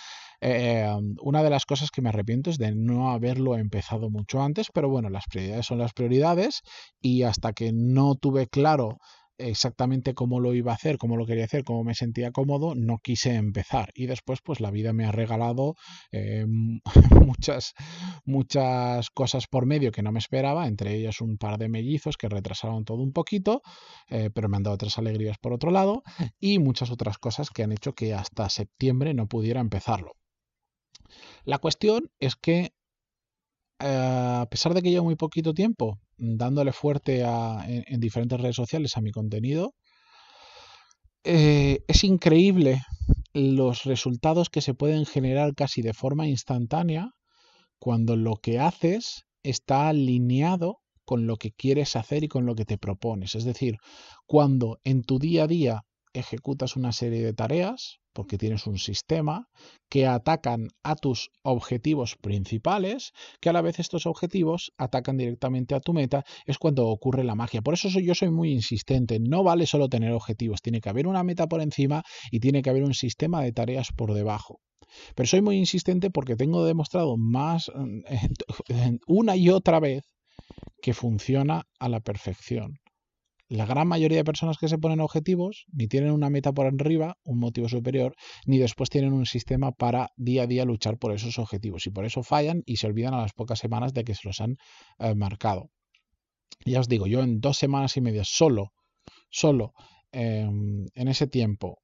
eh, 0.41 0.87
una 1.21 1.43
de 1.43 1.49
las 1.49 1.65
cosas 1.65 1.91
que 1.91 2.01
me 2.01 2.09
arrepiento 2.09 2.49
es 2.49 2.57
de 2.57 2.73
no 2.73 3.11
haberlo 3.11 3.55
empezado 3.55 4.09
mucho 4.09 4.41
antes, 4.41 4.67
pero 4.73 4.89
bueno, 4.89 5.09
las 5.09 5.25
prioridades 5.29 5.65
son 5.65 5.79
las 5.79 5.93
prioridades 5.93 6.61
y 7.01 7.23
hasta 7.23 7.53
que 7.53 7.71
no 7.73 8.15
tuve 8.15 8.47
claro 8.47 8.97
exactamente 9.39 10.13
cómo 10.13 10.39
lo 10.39 10.53
iba 10.53 10.71
a 10.71 10.75
hacer, 10.75 10.97
cómo 10.97 11.17
lo 11.17 11.25
quería 11.25 11.45
hacer, 11.45 11.63
cómo 11.63 11.83
me 11.83 11.95
sentía 11.95 12.31
cómodo, 12.31 12.75
no 12.75 12.99
quise 12.99 13.35
empezar. 13.35 13.89
Y 13.95 14.05
después, 14.05 14.39
pues 14.43 14.59
la 14.59 14.69
vida 14.69 14.93
me 14.93 15.05
ha 15.05 15.11
regalado 15.11 15.75
eh, 16.11 16.45
muchas, 17.25 17.73
muchas 18.29 19.09
cosas 19.09 19.47
por 19.47 19.65
medio 19.65 19.91
que 19.91 20.01
no 20.01 20.11
me 20.11 20.19
esperaba, 20.19 20.67
entre 20.67 20.95
ellas 20.95 21.19
un 21.19 21.37
par 21.37 21.57
de 21.57 21.67
mellizos 21.67 22.15
que 22.15 22.29
retrasaron 22.29 22.85
todo 22.85 23.01
un 23.01 23.11
poquito, 23.11 23.61
eh, 24.07 24.29
pero 24.33 24.47
me 24.47 24.57
han 24.57 24.63
dado 24.63 24.75
otras 24.75 24.97
alegrías 24.97 25.37
por 25.37 25.51
otro 25.51 25.71
lado, 25.71 26.03
y 26.39 26.59
muchas 26.59 26.91
otras 26.91 27.17
cosas 27.17 27.49
que 27.49 27.63
han 27.63 27.71
hecho 27.71 27.93
que 27.93 28.13
hasta 28.13 28.49
septiembre 28.49 29.13
no 29.13 29.27
pudiera 29.27 29.59
empezarlo. 29.59 30.13
La 31.43 31.57
cuestión 31.57 32.11
es 32.19 32.35
que 32.35 32.71
a 33.79 34.45
pesar 34.51 34.73
de 34.73 34.81
que 34.81 34.91
llevo 34.91 35.05
muy 35.05 35.15
poquito 35.15 35.53
tiempo 35.53 35.99
dándole 36.17 36.73
fuerte 36.73 37.21
en, 37.21 37.99
diferentes 37.99 38.39
redes 38.39 38.57
sociales 38.57 38.97
a 38.97 39.01
mi 39.01 39.11
contenido, 39.11 39.73
eh, 41.23 41.79
es 41.87 42.03
increíble 42.03 42.81
los 43.33 43.85
resultados 43.85 44.49
que 44.49 44.61
se 44.61 44.73
pueden 44.73 45.05
generar 45.05 45.55
casi 45.55 45.81
de 45.81 45.93
forma 45.93 46.27
instantánea 46.27 47.13
cuando 47.79 48.15
lo 48.15 48.35
que 48.35 48.59
haces 48.59 49.25
está 49.43 49.87
alineado 49.89 50.79
con 51.05 51.25
lo 51.25 51.37
que 51.37 51.51
quieres 51.51 51.95
hacer 51.95 52.23
y 52.23 52.27
con 52.27 52.45
lo 52.45 52.55
que 52.55 52.65
te 52.65 52.77
propones. 52.77 53.33
Es 53.35 53.43
decir, 53.43 53.77
cuando 54.27 54.79
en 54.83 55.01
tu 55.01 55.17
día 55.17 55.45
a 55.45 55.47
día 55.47 55.81
ejecutas 56.13 56.75
una 56.75 56.91
serie 56.91 57.23
de 57.23 57.33
tareas, 57.33 57.99
porque 58.13 58.37
tienes 58.37 58.67
un 58.67 58.77
sistema 58.77 59.47
que 59.89 60.05
atacan 60.05 60.67
a 60.83 60.95
tus 60.95 61.29
objetivos 61.41 62.15
principales, 62.15 63.11
que 63.39 63.49
a 63.49 63.53
la 63.53 63.61
vez 63.61 63.79
estos 63.79 64.05
objetivos 64.05 64.71
atacan 64.77 65.17
directamente 65.17 65.75
a 65.75 65.79
tu 65.79 65.93
meta, 65.93 66.23
es 66.45 66.57
cuando 66.57 66.87
ocurre 66.87 67.23
la 67.23 67.35
magia. 67.35 67.61
Por 67.61 67.73
eso 67.73 67.87
yo 67.99 68.13
soy 68.15 68.29
muy 68.29 68.51
insistente, 68.51 69.19
no 69.19 69.43
vale 69.43 69.65
solo 69.65 69.89
tener 69.89 70.11
objetivos, 70.11 70.61
tiene 70.61 70.81
que 70.81 70.89
haber 70.89 71.07
una 71.07 71.23
meta 71.23 71.47
por 71.47 71.61
encima 71.61 72.03
y 72.31 72.39
tiene 72.39 72.61
que 72.61 72.69
haber 72.69 72.83
un 72.83 72.93
sistema 72.93 73.41
de 73.41 73.51
tareas 73.51 73.89
por 73.95 74.13
debajo. 74.13 74.59
Pero 75.15 75.27
soy 75.27 75.41
muy 75.41 75.57
insistente 75.57 76.09
porque 76.09 76.35
tengo 76.35 76.65
demostrado 76.65 77.17
más 77.17 77.71
una 79.07 79.35
y 79.35 79.49
otra 79.49 79.79
vez 79.79 80.05
que 80.81 80.93
funciona 80.93 81.67
a 81.79 81.89
la 81.89 81.99
perfección 81.99 82.79
la 83.49 83.65
gran 83.65 83.87
mayoría 83.87 84.19
de 84.19 84.23
personas 84.23 84.57
que 84.59 84.67
se 84.67 84.77
ponen 84.77 84.99
objetivos 84.99 85.65
ni 85.71 85.87
tienen 85.87 86.11
una 86.11 86.29
meta 86.29 86.53
por 86.53 86.67
arriba, 86.67 87.17
un 87.23 87.39
motivo 87.39 87.67
superior, 87.67 88.15
ni 88.45 88.59
después 88.59 88.91
tienen 88.91 89.11
un 89.11 89.25
sistema 89.25 89.71
para 89.71 90.11
día 90.15 90.43
a 90.43 90.47
día 90.47 90.65
luchar 90.65 90.97
por 90.97 91.13
esos 91.13 91.39
objetivos. 91.39 91.87
Y 91.87 91.89
por 91.89 92.05
eso 92.05 92.21
fallan 92.21 92.61
y 92.67 92.77
se 92.77 92.85
olvidan 92.85 93.15
a 93.15 93.21
las 93.21 93.33
pocas 93.33 93.57
semanas 93.57 93.93
de 93.93 94.03
que 94.03 94.13
se 94.13 94.27
los 94.27 94.39
han 94.39 94.57
eh, 94.99 95.15
marcado. 95.15 95.71
Ya 96.63 96.79
os 96.79 96.87
digo, 96.87 97.07
yo 97.07 97.21
en 97.21 97.41
dos 97.41 97.57
semanas 97.57 97.97
y 97.97 98.01
media 98.01 98.23
solo, 98.23 98.73
solo 99.31 99.73
em, 100.11 100.85
en 100.93 101.07
ese 101.07 101.25
tiempo, 101.25 101.79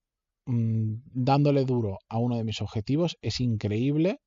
mm, 0.46 0.96
dándole 1.14 1.66
duro 1.66 2.00
a 2.10 2.18
uno 2.20 2.38
de 2.38 2.44
mis 2.44 2.62
objetivos, 2.62 3.18
es 3.22 3.40
increíble 3.40 4.20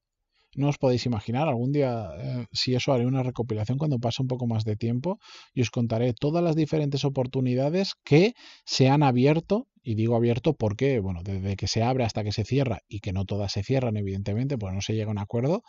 no 0.56 0.68
os 0.68 0.78
podéis 0.78 1.06
imaginar, 1.06 1.48
algún 1.48 1.72
día, 1.72 2.08
eh, 2.18 2.46
si 2.52 2.75
eso, 2.75 2.92
haré 2.92 3.06
una 3.06 3.22
recopilación 3.22 3.78
cuando 3.78 3.98
pase 3.98 4.22
un 4.22 4.28
poco 4.28 4.46
más 4.46 4.64
de 4.64 4.76
tiempo 4.76 5.18
y 5.52 5.60
os 5.60 5.70
contaré 5.70 6.14
todas 6.14 6.42
las 6.42 6.56
diferentes 6.56 7.04
oportunidades 7.04 7.92
que 8.04 8.34
se 8.64 8.88
han 8.88 9.02
abierto. 9.02 9.66
Y 9.82 9.94
digo 9.94 10.16
abierto 10.16 10.54
porque, 10.54 10.98
bueno, 11.00 11.22
desde 11.22 11.56
que 11.56 11.66
se 11.66 11.82
abre 11.82 12.04
hasta 12.04 12.22
que 12.22 12.32
se 12.32 12.44
cierra 12.44 12.80
y 12.88 13.00
que 13.00 13.14
no 13.14 13.25
todas 13.25 13.52
se 13.52 13.62
cierran, 13.62 13.96
evidentemente, 13.96 14.58
pues 14.58 14.75
no 14.75 14.82
se 14.82 14.94
llega 14.94 15.08
a 15.08 15.12
un 15.12 15.18
acuerdo, 15.18 15.62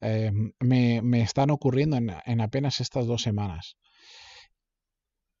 eh, 0.00 0.30
me, 0.60 1.20
están 1.20 1.50
ocurriendo 1.50 1.96
en, 1.96 2.10
en 2.24 2.40
apenas 2.40 2.80
estas 2.80 3.06
dos 3.06 3.20
semanas. 3.20 3.76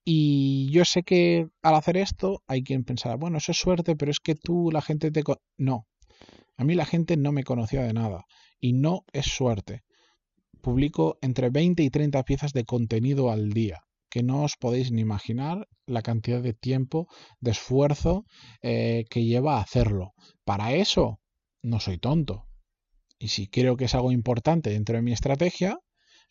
Y 0.08 0.70
yo 0.70 0.84
sé 0.84 1.02
que 1.02 1.48
al 1.62 1.74
hacer 1.74 1.96
esto 1.96 2.44
hay 2.46 2.62
quien 2.62 2.84
pensará, 2.84 3.16
bueno, 3.16 3.38
eso 3.38 3.50
es 3.50 3.58
suerte, 3.58 3.96
pero 3.96 4.12
es 4.12 4.20
que 4.20 4.36
tú, 4.36 4.70
la 4.70 4.80
gente 4.80 5.10
te... 5.10 5.24
No, 5.58 5.88
a 6.56 6.62
mí 6.62 6.76
la 6.76 6.86
gente 6.86 7.16
no 7.16 7.32
me 7.32 7.42
conocía 7.42 7.82
de 7.82 7.92
nada 7.92 8.24
y 8.60 8.72
no 8.72 9.04
es 9.12 9.26
suerte. 9.26 9.82
Publico 10.60 11.18
entre 11.22 11.50
20 11.50 11.82
y 11.82 11.90
30 11.90 12.22
piezas 12.22 12.52
de 12.52 12.64
contenido 12.64 13.32
al 13.32 13.50
día, 13.50 13.80
que 14.08 14.22
no 14.22 14.44
os 14.44 14.56
podéis 14.56 14.92
ni 14.92 15.00
imaginar 15.00 15.66
la 15.86 16.02
cantidad 16.02 16.40
de 16.40 16.54
tiempo, 16.54 17.08
de 17.40 17.50
esfuerzo 17.50 18.26
eh, 18.62 19.06
que 19.10 19.24
lleva 19.24 19.56
a 19.56 19.62
hacerlo. 19.62 20.14
Para 20.44 20.72
eso 20.74 21.20
no 21.62 21.80
soy 21.80 21.98
tonto. 21.98 22.46
Y 23.18 23.28
si 23.28 23.48
creo 23.48 23.76
que 23.76 23.86
es 23.86 23.94
algo 23.96 24.12
importante 24.12 24.70
dentro 24.70 24.94
de 24.94 25.02
mi 25.02 25.12
estrategia, 25.12 25.80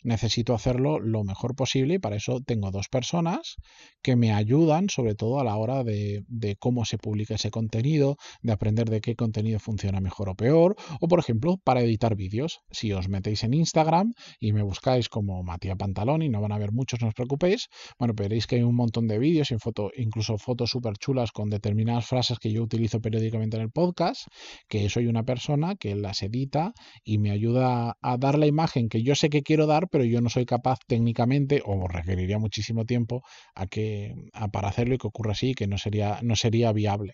necesito 0.06 0.54
hacerlo 0.54 1.00
lo 1.00 1.24
mejor 1.24 1.56
posible 1.56 1.96
y 1.96 2.00
para 2.00 2.16
eso 2.16 2.42
tengo 2.42 2.72
dos 2.72 2.88
personas 2.88 3.56
que 4.02 4.16
me 4.16 4.32
ayudan 4.32 4.90
sobre 4.90 5.16
todo 5.16 5.40
a 5.40 5.44
la 5.44 5.58
hora 5.58 5.84
de, 5.84 6.24
cómo 6.60 6.86
se 6.86 6.98
publica 6.98 7.36
ese 7.36 7.52
contenido, 7.52 8.18
de 8.42 8.54
aprender 8.54 8.90
de 8.90 9.02
qué 9.02 9.16
contenido 9.16 9.60
funciona 9.60 10.00
mejor 10.00 10.30
o 10.30 10.36
peor, 10.36 10.76
o 11.02 11.08
por 11.08 11.20
ejemplo 11.20 11.58
para 11.64 11.82
editar 11.82 12.16
vídeos. 12.16 12.60
Si 12.72 12.94
os 12.94 13.10
metéis 13.10 13.44
en 13.44 13.54
Instagram 13.54 14.14
y 14.40 14.54
me 14.54 14.64
buscáis 14.64 15.10
como 15.10 15.44
Matías 15.44 15.78
Pantaloni, 15.78 16.30
no 16.30 16.42
van 16.42 16.52
a 16.52 16.58
ver 16.58 16.72
muchos, 16.72 17.02
no 17.02 17.08
os 17.08 17.14
preocupéis, 17.14 17.68
bueno, 18.00 18.14
veréis 18.16 18.48
que 18.48 18.56
hay 18.58 18.64
un 18.64 18.76
montón 18.76 19.08
de 19.08 19.20
vídeos 19.20 19.52
y 19.52 19.58
foto, 19.58 19.92
incluso 19.96 20.38
fotos 20.38 20.70
súper 20.70 20.98
chulas 20.98 21.32
con 21.32 21.50
determinadas 21.50 22.06
frases 22.06 22.40
que 22.40 22.52
yo 22.52 22.64
utilizo 22.64 23.02
periódicamente 23.02 23.58
en 23.58 23.64
el 23.64 23.72
podcast, 23.72 24.28
que 24.68 24.90
soy 24.90 25.08
una 25.08 25.24
persona 25.24 25.76
que 25.76 25.96
las 25.96 26.22
edita 26.22 26.74
y 27.04 27.18
me 27.18 27.32
ayuda 27.32 27.98
a 28.02 28.18
dar 28.18 28.38
la 28.38 28.48
imagen 28.48 28.90
que 28.90 29.04
yo 29.04 29.16
sé 29.16 29.30
que 29.30 29.42
quiero 29.42 29.66
dar, 29.66 29.88
pero 29.96 30.04
yo 30.04 30.20
no 30.20 30.30
soy 30.30 30.46
capaz 30.46 30.80
técnicamente 30.88 31.62
o 31.66 31.88
requeriría 31.88 32.38
muchísimo 32.38 32.84
tiempo 32.84 33.24
a 33.56 33.66
que, 33.66 34.14
para 34.52 34.68
hacerlo 34.68 34.96
y 34.96 34.98
que 34.98 35.08
ocurra 35.08 35.32
así 35.32 35.54
que 35.54 35.68
no 35.68 35.78
sería, 35.78 36.20
no 36.22 36.36
sería 36.36 36.74
viable. 36.74 37.14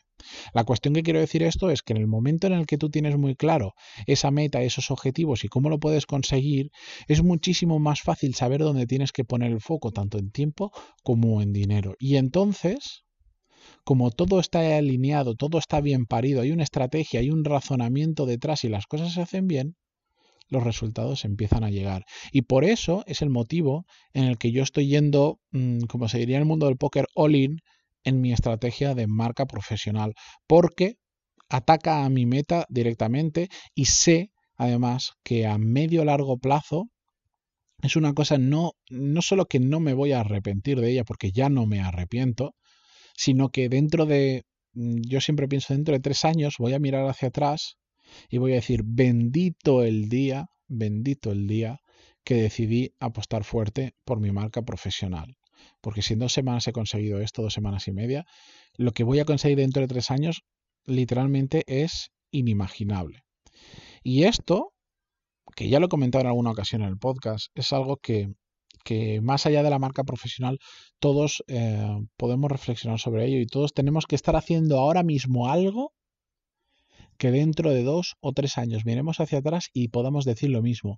La 0.51 0.63
cuestión 0.63 0.95
que 0.95 1.03
quiero 1.03 1.19
decir 1.19 1.43
esto 1.43 1.69
es 1.69 1.83
que 1.83 1.93
en 1.93 1.97
el 1.97 2.07
momento 2.07 2.47
en 2.47 2.53
el 2.53 2.65
que 2.65 2.79
tú 2.79 2.89
tienes 2.89 3.19
muy 3.19 3.35
claro 3.35 3.75
esa 4.07 4.31
meta, 4.31 4.63
esos 4.63 4.89
objetivos 4.89 5.43
y 5.43 5.47
cómo 5.47 5.69
lo 5.69 5.79
puedes 5.79 6.07
conseguir, 6.07 6.71
es 7.07 7.21
muchísimo 7.21 7.77
más 7.77 8.01
fácil 8.01 8.33
saber 8.33 8.61
dónde 8.61 8.87
tienes 8.87 9.11
que 9.11 9.25
poner 9.25 9.51
el 9.51 9.61
foco, 9.61 9.91
tanto 9.91 10.17
en 10.17 10.31
tiempo 10.31 10.71
como 11.03 11.43
en 11.43 11.53
dinero. 11.53 11.93
Y 11.99 12.15
entonces, 12.15 13.03
como 13.83 14.09
todo 14.09 14.39
está 14.39 14.75
alineado, 14.75 15.35
todo 15.35 15.59
está 15.59 15.81
bien 15.81 16.07
parido, 16.07 16.41
hay 16.41 16.51
una 16.51 16.63
estrategia, 16.63 17.19
hay 17.19 17.29
un 17.29 17.45
razonamiento 17.45 18.25
detrás 18.25 18.63
y 18.63 18.69
las 18.69 18.87
cosas 18.87 19.13
se 19.13 19.21
hacen 19.21 19.45
bien, 19.45 19.75
los 20.51 20.63
resultados 20.63 21.25
empiezan 21.25 21.63
a 21.63 21.71
llegar. 21.71 22.05
Y 22.31 22.43
por 22.43 22.63
eso 22.63 23.03
es 23.07 23.23
el 23.23 23.29
motivo 23.31 23.85
en 24.13 24.25
el 24.25 24.37
que 24.37 24.51
yo 24.51 24.61
estoy 24.61 24.87
yendo, 24.87 25.39
mm, 25.51 25.85
como 25.85 26.07
se 26.09 26.19
diría 26.19 26.35
en 26.35 26.43
el 26.43 26.47
mundo 26.47 26.67
del 26.67 26.77
póker, 26.77 27.07
all 27.15 27.35
in 27.35 27.61
en 28.03 28.21
mi 28.21 28.33
estrategia 28.33 28.93
de 28.93 29.07
marca 29.07 29.45
profesional, 29.45 30.13
porque 30.47 30.97
ataca 31.49 32.05
a 32.05 32.09
mi 32.09 32.25
meta 32.25 32.65
directamente 32.69 33.49
y 33.75 33.85
sé 33.85 34.31
además 34.55 35.13
que 35.23 35.47
a 35.47 35.57
medio 35.57 36.05
largo 36.05 36.37
plazo 36.37 36.89
es 37.81 37.95
una 37.95 38.13
cosa 38.13 38.37
no, 38.37 38.73
no 38.89 39.21
solo 39.21 39.45
que 39.45 39.59
no 39.59 39.79
me 39.79 39.93
voy 39.93 40.11
a 40.11 40.19
arrepentir 40.19 40.79
de 40.79 40.91
ella 40.91 41.03
porque 41.03 41.31
ya 41.31 41.49
no 41.49 41.65
me 41.65 41.79
arrepiento, 41.79 42.55
sino 43.15 43.49
que 43.49 43.69
dentro 43.69 44.05
de, 44.05 44.43
mm, 44.73 45.01
yo 45.07 45.21
siempre 45.21 45.47
pienso 45.47 45.73
dentro 45.73 45.93
de 45.93 45.99
tres 45.99 46.25
años 46.25 46.55
voy 46.59 46.73
a 46.73 46.79
mirar 46.79 47.07
hacia 47.07 47.29
atrás 47.29 47.77
y 48.29 48.37
voy 48.37 48.53
a 48.53 48.55
decir, 48.55 48.81
bendito 48.85 49.83
el 49.83 50.09
día, 50.09 50.49
bendito 50.67 51.31
el 51.31 51.47
día 51.47 51.81
que 52.23 52.35
decidí 52.35 52.93
apostar 52.99 53.43
fuerte 53.43 53.95
por 54.05 54.19
mi 54.19 54.31
marca 54.31 54.61
profesional. 54.61 55.37
Porque 55.81 56.01
si 56.01 56.13
en 56.13 56.19
dos 56.19 56.33
semanas 56.33 56.67
he 56.67 56.73
conseguido 56.73 57.19
esto, 57.21 57.41
dos 57.41 57.53
semanas 57.53 57.87
y 57.87 57.91
media, 57.91 58.25
lo 58.75 58.91
que 58.91 59.03
voy 59.03 59.19
a 59.19 59.25
conseguir 59.25 59.57
dentro 59.57 59.81
de 59.81 59.87
tres 59.87 60.11
años 60.11 60.43
literalmente 60.85 61.63
es 61.67 62.11
inimaginable. 62.31 63.23
Y 64.03 64.23
esto, 64.23 64.73
que 65.55 65.69
ya 65.69 65.79
lo 65.79 65.85
he 65.85 65.89
comentado 65.89 66.21
en 66.21 66.27
alguna 66.27 66.51
ocasión 66.51 66.81
en 66.81 66.89
el 66.89 66.97
podcast, 66.97 67.47
es 67.53 67.71
algo 67.73 67.97
que, 67.97 68.29
que 68.83 69.21
más 69.21 69.45
allá 69.45 69.63
de 69.63 69.69
la 69.69 69.79
marca 69.79 70.03
profesional, 70.03 70.59
todos 70.99 71.43
eh, 71.47 71.85
podemos 72.17 72.51
reflexionar 72.51 72.99
sobre 72.99 73.25
ello 73.25 73.39
y 73.39 73.47
todos 73.47 73.73
tenemos 73.73 74.05
que 74.05 74.15
estar 74.15 74.35
haciendo 74.35 74.79
ahora 74.79 75.03
mismo 75.03 75.49
algo 75.49 75.93
que 77.21 77.29
dentro 77.29 77.69
de 77.69 77.83
dos 77.83 78.15
o 78.19 78.33
tres 78.33 78.57
años 78.57 78.83
miremos 78.83 79.19
hacia 79.19 79.37
atrás 79.37 79.69
y 79.73 79.89
podamos 79.89 80.25
decir 80.25 80.49
lo 80.49 80.63
mismo. 80.63 80.97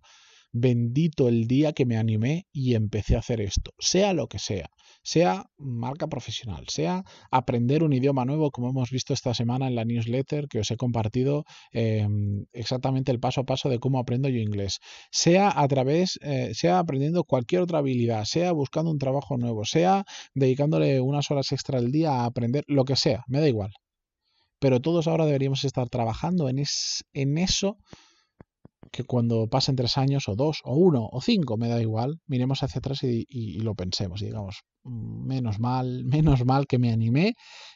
Bendito 0.54 1.28
el 1.28 1.48
día 1.48 1.74
que 1.74 1.86
me 1.86 1.98
animé 1.98 2.46
y 2.54 2.76
empecé 2.76 3.18
a 3.18 3.20
hacer 3.20 3.42
esto, 3.42 3.72
sea 3.78 4.14
lo 4.14 4.28
que 4.28 4.40
sea, 4.40 4.70
sea 5.04 5.48
marca 5.58 6.08
profesional, 6.08 6.64
sea 6.70 7.04
aprender 7.30 7.84
un 7.84 7.92
idioma 7.92 8.24
nuevo, 8.24 8.52
como 8.52 8.70
hemos 8.70 8.90
visto 8.90 9.14
esta 9.14 9.34
semana 9.34 9.68
en 9.68 9.76
la 9.76 9.84
newsletter 9.84 10.48
que 10.48 10.60
os 10.60 10.72
he 10.72 10.78
compartido 10.78 11.44
em, 11.74 12.46
exactamente 12.54 13.12
el 13.12 13.20
paso 13.20 13.42
a 13.42 13.46
paso 13.46 13.68
de 13.68 13.80
cómo 13.80 14.00
aprendo 14.00 14.30
yo 14.30 14.40
inglés, 14.40 14.80
sea 15.12 15.52
a 15.54 15.68
través, 15.68 16.20
eh, 16.22 16.52
sea 16.54 16.80
aprendiendo 16.80 17.26
cualquier 17.26 17.64
otra 17.64 17.80
habilidad, 17.80 18.24
sea 18.24 18.54
buscando 18.54 18.92
un 18.92 18.98
trabajo 18.98 19.36
nuevo, 19.38 19.66
sea 19.66 20.06
dedicándole 20.36 21.02
unas 21.02 21.30
horas 21.32 21.52
extra 21.52 21.80
al 21.80 21.92
día 21.92 22.12
a 22.12 22.26
aprender 22.26 22.64
lo 22.68 22.86
que 22.86 22.96
sea, 22.96 23.26
me 23.28 23.42
da 23.42 23.50
igual. 23.50 23.74
Pero 24.64 24.80
todos 24.80 25.08
ahora 25.08 25.26
deberíamos 25.26 25.66
estar 25.66 25.90
trabajando 25.90 26.48
en, 26.48 26.64
en 27.12 27.38
eso 27.38 27.76
que 28.94 29.04
cuando 29.04 29.48
pasen 29.48 29.76
tres 29.76 29.98
años 29.98 30.30
o 30.30 30.38
dos 30.38 30.62
o 30.64 30.74
uno 30.78 31.10
o 31.12 31.20
cinco, 31.20 31.58
me 31.58 31.68
da 31.68 31.82
igual, 31.82 32.22
miremos 32.28 32.64
hacia 32.64 32.80
atrás 32.80 33.04
y, 33.04 33.60
lo 33.60 33.76
pensemos 33.76 34.22
y 34.22 34.28
digamos, 34.28 34.62
menos 34.86 35.60
mal, 35.60 36.06
menos 36.06 36.46
mal 36.46 36.66
que 36.66 36.80
me 36.80 36.94
animé, 36.94 37.34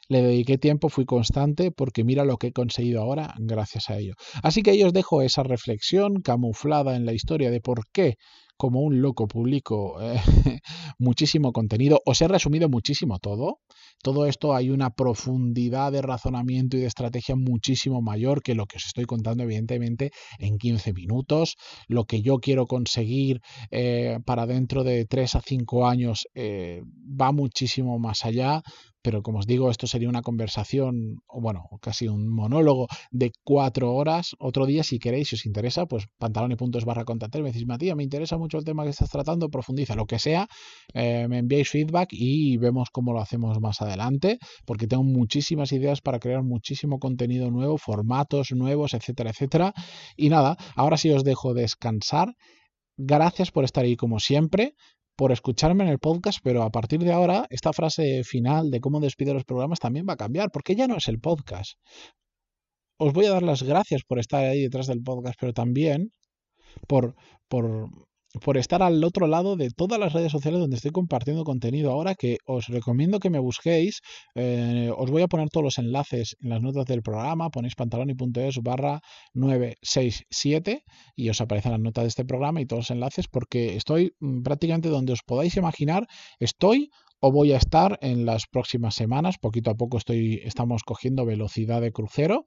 le 0.07 0.21
dediqué 0.21 0.57
tiempo, 0.57 0.87
fui 0.87 1.03
constante, 1.03 1.71
porque 1.71 2.05
mira 2.05 2.23
lo 2.23 2.37
que 2.37 2.47
he 2.47 2.53
conseguido 2.53 3.01
ahora 3.01 3.35
gracias 3.37 3.89
a 3.89 3.97
ello. 3.97 4.13
Así 4.41 4.63
que 4.63 4.71
ahí 4.71 4.81
os 4.81 4.93
dejo 4.93 5.21
esa 5.21 5.43
reflexión 5.43 6.21
camuflada 6.21 6.95
en 6.95 7.05
la 7.05 7.11
historia 7.11 7.51
de 7.51 7.59
por 7.59 7.81
qué 7.91 8.15
como 8.57 8.81
un 8.81 9.01
loco 9.01 9.27
publico 9.27 10.01
eh, 10.01 10.19
muchísimo 10.99 11.53
contenido, 11.53 12.01
os 12.05 12.21
he 12.21 12.27
resumido 12.27 12.69
muchísimo 12.69 13.19
todo. 13.19 13.59
Todo 14.03 14.25
esto 14.25 14.53
hay 14.53 14.69
una 14.69 14.91
profundidad 14.91 15.91
de 15.91 16.01
razonamiento 16.01 16.77
y 16.77 16.81
de 16.81 16.87
estrategia 16.87 17.35
muchísimo 17.35 18.01
mayor 18.01 18.43
que 18.43 18.55
lo 18.55 18.65
que 18.65 18.77
os 18.77 18.85
estoy 18.85 19.05
contando, 19.05 19.43
evidentemente, 19.43 20.11
en 20.39 20.57
15 20.57 20.93
minutos. 20.93 21.55
Lo 21.87 22.05
que 22.05 22.21
yo 22.21 22.39
quiero 22.39 22.67
conseguir 22.67 23.41
eh, 23.71 24.19
para 24.25 24.45
dentro 24.45 24.83
de 24.83 25.05
3 25.05 25.35
a 25.35 25.41
5 25.41 25.87
años 25.87 26.27
eh, 26.35 26.81
va 27.19 27.31
muchísimo 27.31 27.97
más 27.99 28.25
allá 28.25 28.61
pero 29.07 29.23
como 29.23 29.39
os 29.39 29.47
digo, 29.47 29.71
esto 29.71 29.87
sería 29.87 30.09
una 30.09 30.21
conversación, 30.21 31.21
o 31.27 31.39
bueno, 31.39 31.69
casi 31.81 32.09
un 32.09 32.27
monólogo 32.27 32.87
de 33.09 33.31
cuatro 33.45 33.93
horas. 33.93 34.35
Otro 34.37 34.65
día, 34.65 34.83
si 34.83 34.99
queréis, 34.99 35.29
si 35.29 35.35
os 35.35 35.45
interesa, 35.45 35.85
pues 35.85 36.07
pantalón 36.17 36.51
y 36.51 36.57
puntos 36.57 36.83
barra 36.83 37.05
contactar, 37.05 37.41
me 37.41 37.53
decís, 37.53 37.65
Matías, 37.65 37.95
me 37.95 38.03
interesa 38.03 38.37
mucho 38.37 38.57
el 38.57 38.65
tema 38.65 38.83
que 38.83 38.89
estás 38.89 39.09
tratando, 39.09 39.47
profundiza, 39.47 39.95
lo 39.95 40.07
que 40.07 40.19
sea, 40.19 40.49
eh, 40.93 41.25
me 41.29 41.37
enviáis 41.37 41.69
feedback 41.69 42.09
y 42.11 42.57
vemos 42.57 42.89
cómo 42.91 43.13
lo 43.13 43.21
hacemos 43.21 43.61
más 43.61 43.81
adelante, 43.81 44.39
porque 44.65 44.87
tengo 44.87 45.03
muchísimas 45.03 45.71
ideas 45.71 46.01
para 46.01 46.19
crear 46.19 46.43
muchísimo 46.43 46.99
contenido 46.99 47.49
nuevo, 47.49 47.77
formatos 47.77 48.51
nuevos, 48.51 48.93
etcétera, 48.93 49.29
etcétera. 49.29 49.73
Y 50.17 50.27
nada, 50.27 50.57
ahora 50.75 50.97
sí 50.97 51.09
os 51.11 51.23
dejo 51.23 51.53
descansar. 51.53 52.33
Gracias 52.97 53.51
por 53.51 53.63
estar 53.63 53.85
ahí 53.85 53.95
como 53.95 54.19
siempre 54.19 54.73
por 55.17 55.31
escucharme 55.31 55.83
en 55.83 55.89
el 55.89 55.99
podcast, 55.99 56.39
pero 56.43 56.63
a 56.63 56.69
partir 56.69 56.99
de 56.99 57.11
ahora 57.11 57.47
esta 57.49 57.73
frase 57.73 58.23
final 58.23 58.69
de 58.69 58.79
cómo 58.79 58.99
despido 58.99 59.33
los 59.33 59.43
programas 59.43 59.79
también 59.79 60.05
va 60.07 60.13
a 60.13 60.17
cambiar, 60.17 60.51
porque 60.51 60.75
ya 60.75 60.87
no 60.87 60.95
es 60.95 61.07
el 61.07 61.19
podcast. 61.19 61.73
Os 62.99 63.13
voy 63.13 63.25
a 63.25 63.31
dar 63.31 63.43
las 63.43 63.63
gracias 63.63 64.03
por 64.07 64.19
estar 64.19 64.45
ahí 64.45 64.61
detrás 64.61 64.87
del 64.87 65.01
podcast, 65.01 65.37
pero 65.39 65.53
también 65.53 66.11
por, 66.87 67.15
por 67.47 67.89
por 68.39 68.57
estar 68.57 68.81
al 68.83 69.03
otro 69.03 69.27
lado 69.27 69.55
de 69.55 69.69
todas 69.69 69.99
las 69.99 70.13
redes 70.13 70.31
sociales 70.31 70.59
donde 70.59 70.75
estoy 70.75 70.91
compartiendo 70.91 71.43
contenido 71.43 71.91
ahora 71.91 72.15
que 72.15 72.37
os 72.45 72.67
recomiendo 72.67 73.19
que 73.19 73.29
me 73.29 73.39
busquéis. 73.39 74.01
Eh, 74.35 74.91
os 74.95 75.11
voy 75.11 75.21
a 75.21 75.27
poner 75.27 75.49
todos 75.49 75.63
los 75.63 75.77
enlaces 75.77 76.35
en 76.41 76.49
las 76.49 76.61
notas 76.61 76.85
del 76.85 77.01
programa. 77.01 77.49
Ponéis 77.49 77.75
pantaloni.es 77.75 78.57
barra 78.61 79.01
967 79.33 80.83
y 81.15 81.29
os 81.29 81.41
aparecen 81.41 81.71
las 81.71 81.81
notas 81.81 82.03
de 82.03 82.09
este 82.09 82.25
programa 82.25 82.61
y 82.61 82.65
todos 82.65 82.81
los 82.81 82.91
enlaces 82.91 83.27
porque 83.27 83.75
estoy 83.75 84.13
mm, 84.19 84.41
prácticamente 84.41 84.89
donde 84.89 85.13
os 85.13 85.23
podáis 85.23 85.55
imaginar. 85.57 86.07
Estoy 86.39 86.89
o 87.19 87.31
voy 87.31 87.51
a 87.53 87.57
estar 87.57 87.97
en 88.01 88.25
las 88.25 88.47
próximas 88.47 88.95
semanas. 88.95 89.37
Poquito 89.37 89.71
a 89.71 89.75
poco 89.75 89.97
estoy, 89.97 90.41
estamos 90.43 90.83
cogiendo 90.83 91.25
velocidad 91.25 91.81
de 91.81 91.91
crucero. 91.91 92.45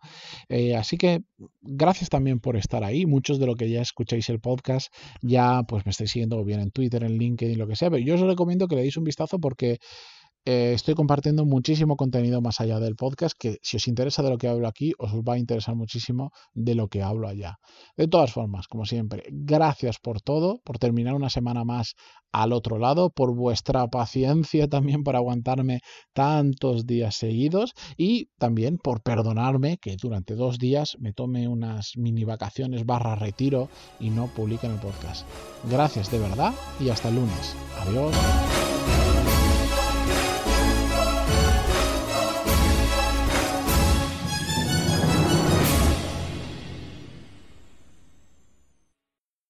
Eh, 0.49 0.77
así 0.77 0.97
que 0.97 1.21
gracias 1.61 2.09
también 2.11 2.41
por 2.41 2.57
estar 2.57 2.85
ahí. 2.85 3.07
Muchos 3.07 3.39
de 3.39 3.47
lo 3.47 3.57
que 3.57 3.71
ya 3.71 3.81
escucháis 3.81 4.29
el 4.29 4.41
podcast 4.41 4.93
ya 5.23 5.63
pues 5.67 5.85
me 5.87 5.91
estáis 5.91 6.11
siguiendo 6.11 6.45
bien 6.45 6.61
en 6.61 6.71
Twitter, 6.71 7.03
en 7.05 7.19
LinkedIn, 7.19 7.59
lo 7.59 7.67
que 7.67 7.77
sea. 7.77 7.91
Pero 7.91 8.05
yo 8.05 8.15
os 8.15 8.21
recomiendo 8.21 8.69
que 8.69 8.77
le 8.77 8.83
deis 8.83 8.97
un 8.97 9.05
vistazo 9.05 9.39
porque 9.39 9.79
eh, 10.45 10.73
estoy 10.75 10.95
compartiendo 10.95 11.45
muchísimo 11.45 11.97
contenido 11.97 12.41
más 12.41 12.61
allá 12.61 12.81
del 12.81 12.97
podcast 12.97 13.37
que 13.39 13.59
si 13.63 13.77
os 13.77 13.89
interesa 13.89 14.23
de 14.23 14.31
lo 14.31 14.39
que 14.39 14.49
hablo 14.49 14.67
aquí, 14.67 14.93
os 14.99 15.13
va 15.13 15.35
a 15.35 15.39
interesar 15.39 15.75
muchísimo 15.75 16.31
de 16.55 16.75
lo 16.75 16.89
que 16.89 17.03
hablo 17.03 17.29
allá. 17.29 17.59
De 17.97 18.09
todas 18.09 18.33
formas, 18.33 18.67
como 18.67 18.87
siempre, 18.87 19.25
gracias 19.31 19.99
por 19.99 20.21
todo, 20.21 20.61
por 20.65 20.79
terminar 20.79 21.15
una 21.15 21.31
semana 21.31 21.65
más 21.65 21.95
al 22.33 22.53
otro 22.53 22.79
lado, 22.79 23.11
por 23.11 23.35
vuestra 23.35 23.87
paciencia 23.89 24.69
también 24.69 25.03
por 25.03 25.17
aguantarme 25.17 25.81
tantos 26.13 26.87
días 26.87 27.17
seguidos 27.17 27.73
y 27.97 28.27
también 28.39 28.79
por 28.79 29.03
perdonarme 29.03 29.79
que 29.79 29.97
durante 30.01 30.35
dos 30.35 30.59
días 30.59 30.97
me 31.01 31.13
tome 31.13 31.49
unas 31.49 31.97
mini 31.97 32.25
vacaciones 32.25 32.87
barra 32.87 33.15
retiro 33.17 33.69
y 33.99 34.11
no 34.11 34.27
publique 34.29 34.67
en 34.67 34.73
el 34.73 34.79
podcast. 34.79 35.27
Gracias 35.71 36.11
de 36.11 36.19
verdad 36.19 36.55
y 36.79 36.89
hasta 36.89 37.09
el 37.09 37.17
lunes. 37.17 37.57
Adiós. 37.81 38.15